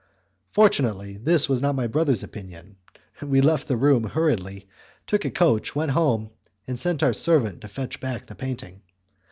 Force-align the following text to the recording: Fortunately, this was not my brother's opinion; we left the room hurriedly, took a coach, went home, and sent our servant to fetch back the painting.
Fortunately, 0.49 1.17
this 1.17 1.47
was 1.47 1.61
not 1.61 1.75
my 1.75 1.85
brother's 1.85 2.23
opinion; 2.23 2.77
we 3.21 3.39
left 3.39 3.67
the 3.67 3.77
room 3.77 4.05
hurriedly, 4.05 4.67
took 5.05 5.25
a 5.25 5.29
coach, 5.29 5.75
went 5.75 5.91
home, 5.91 6.31
and 6.67 6.79
sent 6.79 7.03
our 7.03 7.13
servant 7.13 7.61
to 7.61 7.67
fetch 7.67 7.99
back 7.99 8.25
the 8.25 8.33
painting. 8.33 8.81